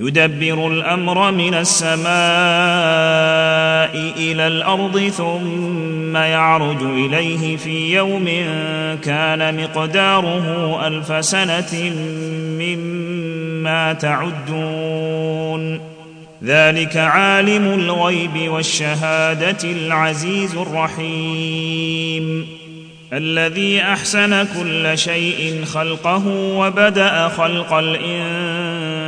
يدبر 0.00 0.68
الأمر 0.68 1.30
من 1.32 1.54
السماء 1.54 2.08
إلى 4.16 4.46
الأرض 4.46 4.98
ثم 4.98 6.16
يعرج 6.16 6.82
إليه 6.82 7.56
في 7.56 7.94
يوم 7.94 8.24
كان 9.02 9.62
مقداره 9.62 10.78
ألف 10.86 11.24
سنة 11.24 11.92
مما 12.58 13.92
تعدون. 13.92 15.80
ذلك 16.44 16.96
عالم 16.96 17.64
الغيب 17.80 18.50
والشهادة 18.50 19.64
العزيز 19.64 20.56
الرحيم. 20.56 22.46
الذي 23.12 23.82
أحسن 23.82 24.46
كل 24.46 24.98
شيء 24.98 25.64
خلقه 25.64 26.26
وبدأ 26.28 27.28
خلق 27.28 27.72
الإنسان 27.72 29.07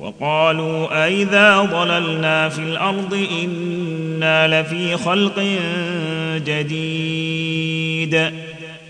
وقالوا 0.00 1.06
أإذا 1.06 1.60
ضللنا 1.60 2.48
في 2.48 2.58
الأرض 2.58 3.26
إنا 3.42 4.60
لفي 4.60 4.96
خلق 4.96 5.44
جديد. 6.46 8.30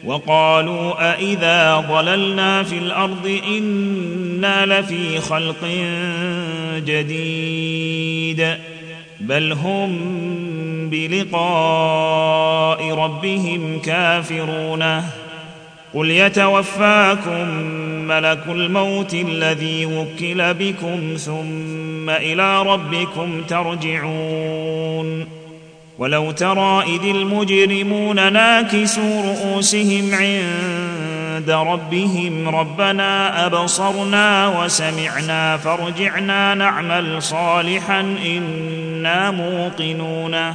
وقالوا 0.05 1.13
أإذا 1.13 1.85
ضللنا 1.91 2.63
في 2.63 2.79
الأرض 2.79 3.41
إنا 3.49 4.67
لفي 4.67 5.21
خلق 5.21 5.65
جديد. 6.77 8.55
بل 9.21 9.53
هم 9.53 9.99
بلقاء 10.91 12.95
ربهم 12.95 13.79
كافرون. 13.79 15.03
قل 15.95 16.11
يتوفاكم 16.11 17.49
ملك 18.09 18.47
الموت 18.49 19.15
الذي 19.15 19.87
وكل 19.87 20.55
بكم 20.55 21.15
ثم 21.17 22.11
إلى 22.11 22.63
ربكم 22.63 23.43
ترجعون 23.49 25.27
ولو 25.99 26.31
ترى 26.31 26.83
اذ 26.83 27.05
المجرمون 27.05 28.33
ناكسوا 28.33 29.23
رؤوسهم 29.23 30.15
عند 30.15 31.51
ربهم 31.51 32.49
ربنا 32.49 33.47
ابصرنا 33.47 34.49
وسمعنا 34.63 35.57
فارجعنا 35.57 36.55
نعمل 36.55 37.23
صالحا 37.23 38.01
أنا 39.09 39.31
موقنون 39.31 40.55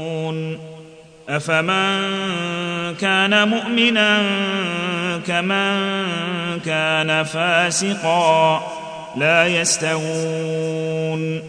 أفمن 1.31 2.95
كان 2.95 3.47
مؤمنا 3.47 4.23
كمن 5.27 5.79
كان 6.65 7.23
فاسقا 7.23 8.61
لا 9.17 9.47
يستوون. 9.47 11.41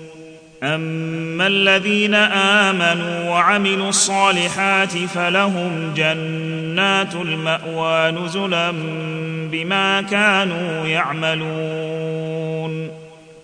أما 0.62 1.46
الذين 1.46 2.14
آمنوا 2.14 3.30
وعملوا 3.30 3.88
الصالحات 3.88 4.92
فلهم 4.92 5.94
جنات 5.96 7.14
المأوى 7.14 8.10
نزلا 8.10 8.70
بما 9.52 10.02
كانوا 10.02 10.86
يعملون. 10.86 12.31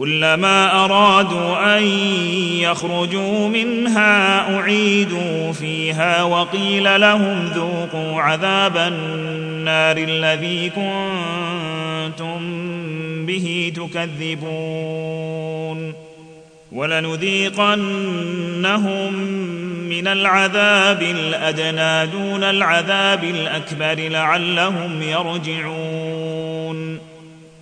كلما 0.00 0.84
أرادوا 0.84 1.78
أن 1.78 1.82
يخرجوا 2.60 3.48
منها 3.48 4.40
أعيدوا 4.56 5.52
فيها 5.52 6.22
وقيل 6.22 7.00
لهم 7.00 7.46
ذوقوا 7.46 8.22
عذاب 8.22 8.76
النار 8.76 9.96
الذي 9.96 10.70
كنتم 10.70 12.40
به 13.26 13.72
تكذبون 13.76 14.50
ولنذيقنهم 16.72 18.32
من 19.88 20.06
العذاب 20.06 21.02
الأدنى 21.02 22.12
دون 22.12 22.44
العذاب 22.44 23.24
الأكبر 23.24 24.08
لعلهم 24.08 25.02
يرجعون 25.02 27.09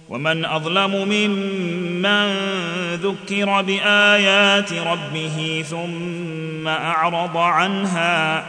ومن 0.09 0.45
أظلم 0.45 1.09
ممن 1.09 2.35
ذكر 2.95 3.63
بآيات 3.63 4.73
ربه 4.73 5.65
ثم 5.71 6.69
أعرض 6.69 7.37
عنها 7.37 8.45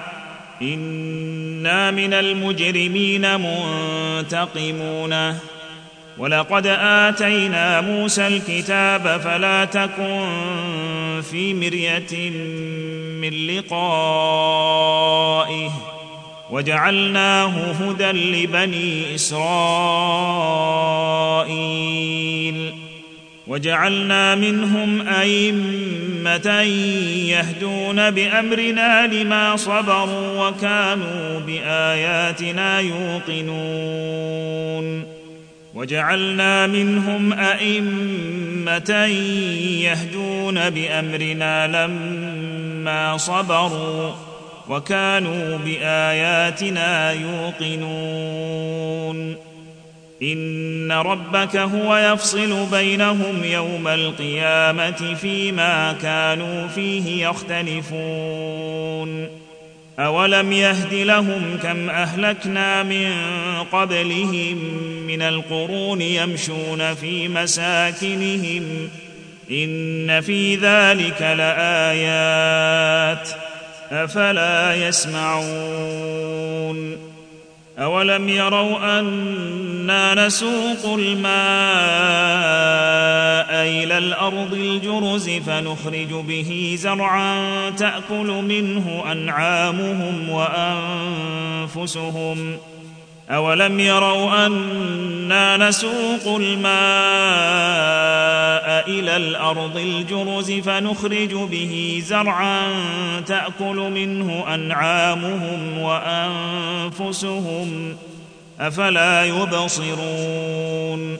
إنا 0.61 1.91
من 1.91 2.13
المجرمين 2.13 3.39
منتقمون. 3.39 5.39
ولقد 6.17 6.67
آتينا 6.67 7.81
موسى 7.81 8.27
الكتاب 8.27 9.21
فلا 9.23 9.65
تكن 9.65 10.25
في 11.31 11.53
مرية 11.53 12.29
من 13.21 13.47
لقائه. 13.47 15.58
وجعلناه 16.51 17.71
هدى 17.71 18.11
لبني 18.11 19.15
إسرائيل. 19.15 19.49
وجعلنا 23.47 24.35
منهم 24.35 25.07
أئمة 25.07 26.61
يهدون 27.29 28.09
بأمرنا 28.11 29.07
لما 29.07 29.55
صبروا 29.55 30.47
وكانوا 30.47 31.39
بآياتنا 31.39 32.79
يوقنون. 32.79 34.39
وجعلنا 35.75 36.67
منهم 36.67 37.33
أئمة 37.33 39.05
يهدون 39.83 40.69
بأمرنا 40.69 41.67
لما 41.67 43.17
صبروا 43.17 44.28
وكانوا 44.69 45.57
بآياتنا 45.57 47.11
يوقنون. 47.11 48.69
إن 50.23 50.91
ربك 50.91 51.55
هو 51.55 51.97
يفصل 51.97 52.65
بينهم 52.71 53.43
يوم 53.43 53.87
القيامة 53.87 55.15
فيما 55.21 55.95
كانوا 56.01 56.67
فيه 56.67 57.27
يختلفون. 57.27 59.27
أولم 59.99 60.51
يهد 60.51 60.93
لهم 60.93 61.59
كم 61.63 61.89
أهلكنا 61.89 62.83
من 62.83 63.11
قبلهم 63.71 64.57
من 65.07 65.21
القرون 65.21 66.01
يمشون 66.01 66.93
في 66.93 67.27
مساكنهم 67.27 68.89
إن 69.51 70.21
في 70.21 70.55
ذلك 70.55 71.21
لآيات. 71.21 73.29
أفلا 73.91 74.75
يسمعون 74.87 76.29
أولم 77.79 78.29
يروا 78.29 78.99
أنا 78.99 80.27
نسوق 80.27 80.85
الماء 80.85 81.29
إلى 83.83 83.97
الأرض 83.97 84.53
الجرز 84.53 85.29
فنخرج 85.29 86.13
به 86.13 86.75
زرعا 86.79 87.69
تأكل 87.69 88.27
منه 88.27 89.03
أنعامهم 89.11 90.29
وأنفسهم 91.75 92.57
أولم 93.31 93.79
يروا 93.79 94.45
أنا 94.45 95.57
نسوق 95.57 96.35
الماء 96.35 96.69
إلى 98.89 99.17
الأرض 99.17 99.77
الجرز 99.77 100.51
فنخرج 100.51 101.33
به 101.33 102.03
زرعا 102.05 102.61
تأكل 103.27 103.75
منه 103.75 104.53
أنعامهم 104.53 105.79
وأنفسهم 106.99 107.67
أفلا 108.59 109.25
يبصرون 109.25 111.17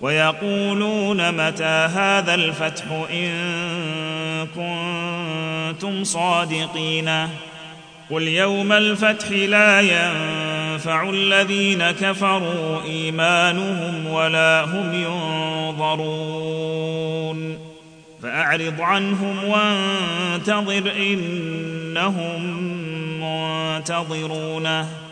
ويقولون 0.00 1.46
متى 1.46 1.88
هذا 1.94 2.34
الفتح 2.34 2.84
إن 3.12 4.46
كنتم 4.54 6.04
صادقين 6.04 7.28
قل 8.10 8.22
يوم 8.22 8.72
الفتح 8.72 9.30
لا 9.30 9.80
ينفع 9.80 10.59
الذين 11.10 11.90
كفروا 11.90 12.82
إيمانهم 12.82 14.06
ولا 14.06 14.64
هم 14.64 14.94
ينظرون. 15.74 17.58
فأعرض 18.22 18.80
عنهم 18.80 19.44
وانتظر 19.44 20.92
إنهم 20.96 22.42
منتظرونه. 23.20 25.09